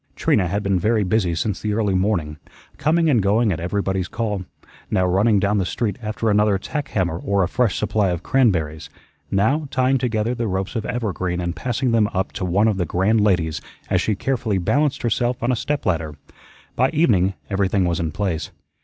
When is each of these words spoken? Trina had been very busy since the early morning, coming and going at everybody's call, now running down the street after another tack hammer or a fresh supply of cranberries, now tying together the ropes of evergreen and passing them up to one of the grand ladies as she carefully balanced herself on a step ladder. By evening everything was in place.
Trina 0.15 0.47
had 0.47 0.63
been 0.63 0.79
very 0.79 1.03
busy 1.03 1.35
since 1.35 1.61
the 1.61 1.73
early 1.75 1.93
morning, 1.93 2.39
coming 2.79 3.07
and 3.07 3.21
going 3.21 3.51
at 3.51 3.59
everybody's 3.59 4.07
call, 4.07 4.45
now 4.89 5.05
running 5.05 5.39
down 5.39 5.59
the 5.59 5.63
street 5.65 5.99
after 6.01 6.27
another 6.31 6.57
tack 6.57 6.87
hammer 6.87 7.19
or 7.19 7.43
a 7.43 7.47
fresh 7.47 7.77
supply 7.77 8.09
of 8.09 8.23
cranberries, 8.23 8.89
now 9.29 9.67
tying 9.69 9.99
together 9.99 10.33
the 10.33 10.47
ropes 10.47 10.75
of 10.75 10.87
evergreen 10.87 11.39
and 11.39 11.55
passing 11.55 11.91
them 11.91 12.09
up 12.15 12.31
to 12.31 12.43
one 12.45 12.67
of 12.67 12.77
the 12.77 12.85
grand 12.87 13.21
ladies 13.21 13.61
as 13.91 14.01
she 14.01 14.15
carefully 14.15 14.57
balanced 14.57 15.03
herself 15.03 15.43
on 15.43 15.51
a 15.51 15.55
step 15.55 15.85
ladder. 15.85 16.15
By 16.75 16.89
evening 16.89 17.35
everything 17.51 17.85
was 17.85 17.99
in 17.99 18.11
place. 18.11 18.49